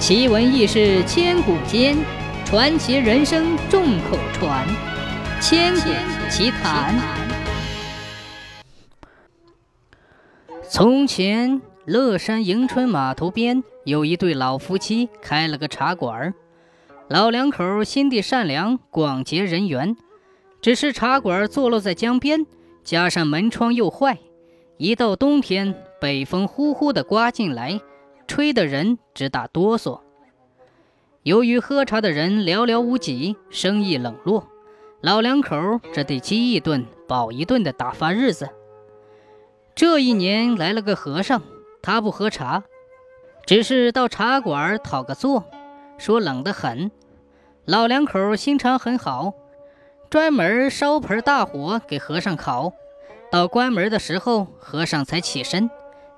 [0.00, 1.94] 奇闻异事千古间，
[2.46, 4.66] 传奇人生众口传。
[5.42, 5.90] 千古
[6.30, 6.98] 奇谈。
[10.66, 16.34] 从前，乐山迎春码头边有一对老夫妻开了个茶馆儿。
[17.08, 19.94] 老两口心地善良，广结人缘。
[20.62, 22.46] 只是茶馆坐落在江边，
[22.82, 24.18] 加上门窗又坏，
[24.78, 27.78] 一到冬天，北风呼呼地刮进来，
[28.30, 30.02] 吹的人直打哆嗦。
[31.24, 34.46] 由于喝茶的人寥寥无几，生意冷落，
[35.00, 38.48] 老两口只得饥一顿饱一顿的打发日子。
[39.74, 41.42] 这一年来了个和尚，
[41.82, 42.62] 他不喝茶，
[43.46, 45.44] 只是到茶馆讨个座，
[45.98, 46.92] 说冷得很。
[47.64, 49.34] 老两口心肠很好。
[50.08, 52.72] 专门烧盆大火给和尚烤，
[53.32, 55.68] 到关门的时候，和尚才起身，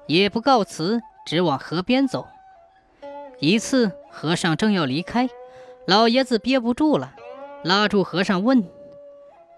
[0.07, 2.27] 也不告辞，直往河边走。
[3.39, 5.29] 一次，和尚正要离开，
[5.87, 7.15] 老爷子憋不住了，
[7.65, 8.65] 拉住和尚问：“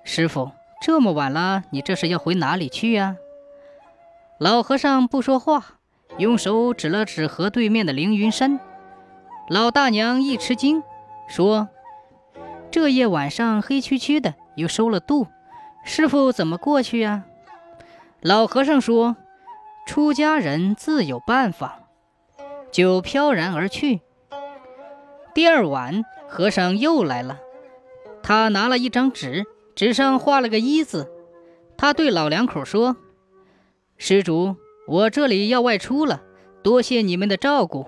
[0.05, 0.51] 师傅，
[0.83, 3.17] 这么晚了，你这是要回哪里去呀？”
[4.39, 5.79] 老和尚不说话，
[6.19, 8.59] 用手指了指河对面的凌云山。
[9.49, 10.83] 老大娘一吃惊，
[11.29, 11.69] 说。
[12.71, 15.29] 这夜晚上黑黢黢的，又收了度，
[15.85, 17.25] 师傅怎么过去呀？
[18.21, 19.15] 老和尚说
[19.87, 21.81] ：“出家人自有办法。”
[22.71, 24.01] 就飘然而去。
[25.33, 27.39] 第二晚，和尚又来了，
[28.23, 31.11] 他拿了一张纸，纸上画了个“一”字。
[31.77, 32.97] 他对老两口说
[33.97, 34.57] ：“施主，
[34.89, 36.23] 我这里要外出了，
[36.63, 37.87] 多谢你们的照顾。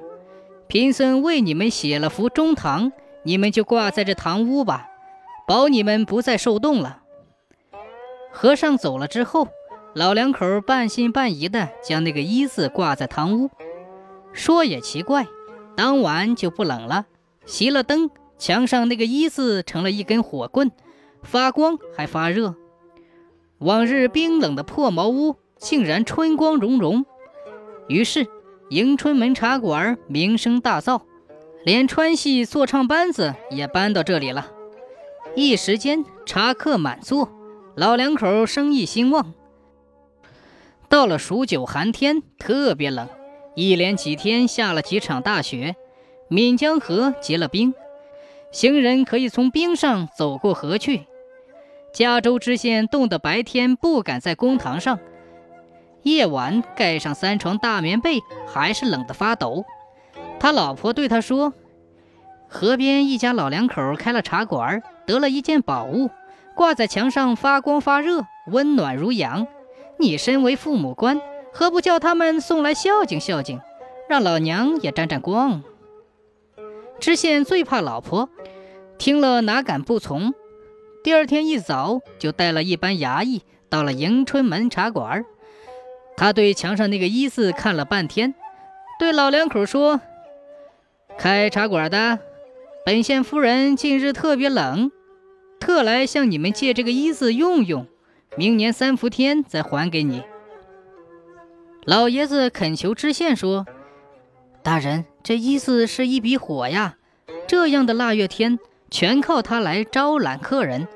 [0.69, 2.93] 贫僧为你们写了幅中堂。”
[3.27, 4.87] 你们就挂在这堂屋吧，
[5.49, 7.03] 保你们不再受冻了。
[8.31, 9.49] 和尚走了之后，
[9.97, 13.49] 老两口半信半疑的将那个“一”字挂在堂屋。
[14.35, 15.27] 说也奇怪，
[15.75, 17.07] 当晚就不冷了。
[17.47, 20.71] 熄了灯，墙上那个“一”字成了一根火棍，
[21.23, 22.57] 发光还发热。
[23.57, 27.07] 往日冰冷的破茅屋竟然春光融融。
[27.89, 28.27] 于是
[28.69, 31.01] 迎春门茶馆名声大噪。
[31.65, 34.49] 连川戏坐唱班子也搬到这里了，
[35.35, 37.31] 一时间茶客满座，
[37.75, 39.33] 老两口生意兴旺。
[40.97, 43.07] 到了数九寒天，特别冷，
[43.55, 45.77] 一连几天下了几场大雪，
[46.31, 47.75] 岷江河结了冰，
[48.51, 51.05] 行人可以从冰上走过河去。
[51.93, 54.99] 加州知县冻得白天不敢在公堂上，
[56.03, 59.67] 夜晚盖上三床大棉被，还是冷得发抖。
[60.41, 61.53] 他老婆对他说
[62.49, 66.09] ：“河边一家老两口开了茶馆，得了一件宝物，
[66.55, 69.47] 挂在墙上发光发热，温暖如阳。
[69.99, 71.21] 你身为父母官，
[71.53, 73.61] 何不叫他们送来孝敬孝敬，
[74.09, 75.63] 让老娘也沾沾光？”
[77.01, 78.29] 知县最怕老婆，
[78.99, 80.33] 听了哪敢不从？
[81.05, 85.25] 第二天一早就带了一班衙役到了迎春门茶馆。
[86.17, 88.35] 他对墙上那个“一”字看了半天，
[88.99, 90.01] 对老两口说。
[91.19, 92.19] 开茶馆的，
[92.85, 94.91] 本县夫人近日特别冷，
[95.61, 97.87] 特来向你们借这个“一”字用用，
[98.37, 100.23] 明年三伏天再还给你。
[101.85, 103.67] 老爷子恳求知县说
[104.63, 106.97] ：“大人，这‘一’字是一笔火呀，
[107.47, 108.59] 这样的腊月天，
[108.91, 110.87] 全靠它来招揽客人。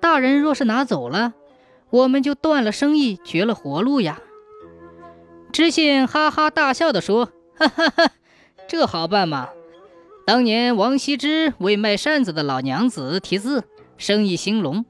[0.00, 1.34] 大人若是拿走了，
[1.90, 4.20] 我们就断了生意，绝了活路呀。”
[5.52, 8.10] 知县哈哈大笑地说：“哈哈哈。”
[8.66, 9.50] 这好办嘛！
[10.26, 13.64] 当年王羲之为卖扇子的老娘子题字，
[13.96, 14.84] 生意兴隆。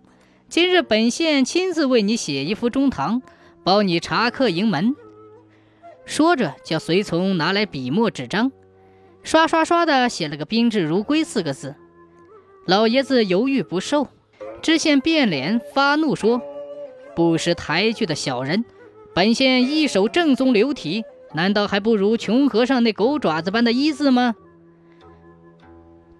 [0.48, 3.22] 今日本县亲自为你写一幅中堂，
[3.64, 4.94] 包你茶客盈门。
[6.04, 8.52] 说着，叫随从拿来笔墨纸张，
[9.22, 11.74] 刷刷刷的写了个“宾至如归”四个字。
[12.66, 14.08] 老爷子犹豫不受，
[14.62, 16.40] 知县变脸发怒说
[17.16, 18.64] ：“不识抬举的小人！
[19.14, 21.04] 本县一手正宗流体。”
[21.34, 24.36] 难道还不如穷和尚那狗爪子般的“一”字吗？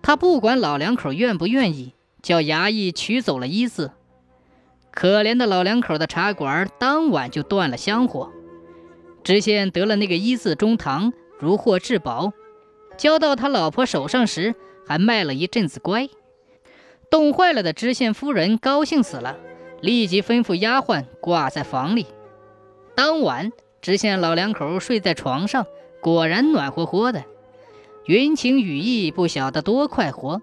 [0.02, 3.92] 他不管老两口愿不愿意，叫衙役取走了“一”字。
[4.94, 8.32] 可怜的老两口的茶馆当晚就断了香火。
[9.24, 12.32] 知县得了那个“一”字中堂，如获至宝，
[12.96, 14.54] 交到他老婆手上时，
[14.86, 16.08] 还卖了一阵子乖。
[17.10, 19.36] 冻坏了的知县夫人高兴死了，
[19.80, 22.06] 立即吩咐丫鬟挂在房里。
[22.94, 23.52] 当晚。
[23.82, 25.66] 知县老两口睡在床上，
[26.00, 27.24] 果然暖和和的，
[28.06, 30.40] 云情雨意，不晓得多快活。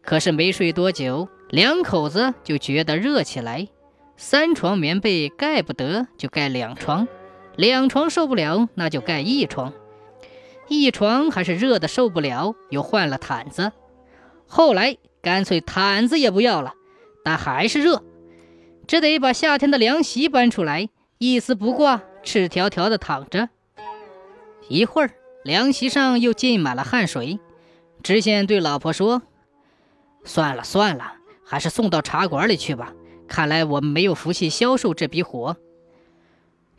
[0.00, 3.66] 可是没睡多久，两口子就觉得热起来。
[4.20, 7.06] 三床棉被盖不得，就盖两床；
[7.54, 9.72] 两床受不了，那就盖一床。
[10.66, 13.70] 一床还是热的受不了，又换了毯子。
[14.48, 16.74] 后来干脆毯子也不要了，
[17.22, 18.02] 但还是热，
[18.88, 20.88] 只得把夏天的凉席搬出来，
[21.18, 23.48] 一丝不挂，赤条条的躺着。
[24.68, 25.12] 一会儿，
[25.44, 27.38] 凉席上又浸满了汗水。
[28.02, 29.22] 知县对老婆说
[30.24, 31.14] ：“算了算了，
[31.46, 32.92] 还是送到茶馆里去吧。
[33.28, 35.56] 看来我们没有福气销售这笔火。”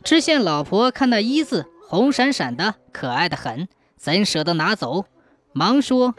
[0.04, 5.06] 知县老婆看那衣子红闪闪的，可爱的很，怎舍得拿走？
[5.52, 6.14] 忙说：“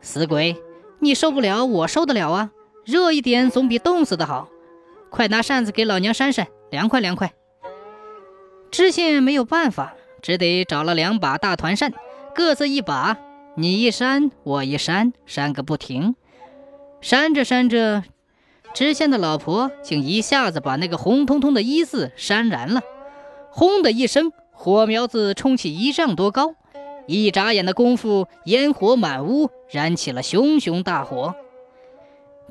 [0.00, 0.56] 死鬼，
[1.00, 2.50] 你受不了，我受得了啊！
[2.84, 4.48] 热一点总比冻死的好。
[5.10, 7.32] 快拿扇子给老娘扇扇，凉快凉快。”
[8.70, 9.94] 知县没有办法。
[10.22, 11.92] 只得找了两把大团扇，
[12.34, 13.16] 各自一把，
[13.54, 16.16] 你一扇，我一扇，扇个不停。
[17.00, 18.02] 扇着扇着，
[18.76, 22.82] 知县的老婆竟一下子把那个红彤彤的衣子扇燃了。
[23.48, 26.54] 轰的一声，火苗子冲起一丈多高，
[27.06, 31.34] 一眨眼的功夫，烟火满屋，燃起了熊熊大火。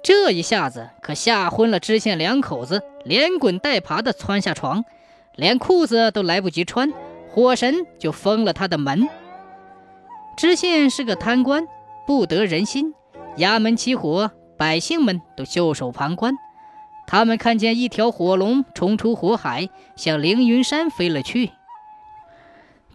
[0.02, 4.84] 这一下子可吓昏了知县两口子，连滚带爬的窜下床，
[5.36, 6.92] 连裤子都来不及穿。
[7.30, 9.08] 火神就封了他的门。
[10.36, 11.68] 知县是个贪官，
[12.08, 12.96] 不得人心。
[13.38, 16.34] 衙门起火，百姓们都袖手旁观。
[17.08, 21.52] 他们看见一条火龙冲出火海，向凌云山飞了去。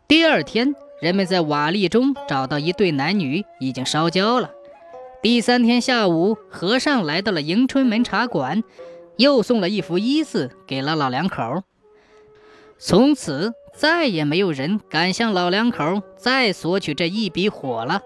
[0.08, 4.50] 第二天，人们在瓦砾中找到一对男女，已经烧焦了。
[5.22, 8.64] 第三天下午，和尚来到了迎春门茶馆，
[9.16, 11.62] 又送了一副衣字给了老两口。
[12.78, 13.52] 从此。
[13.72, 18.02] 再也没有人敢向老两口再索取这一笔火了。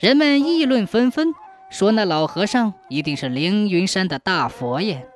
[0.00, 1.32] 人们议论纷纷，
[1.70, 5.06] 说那老和尚一定是凌云山的大佛爷。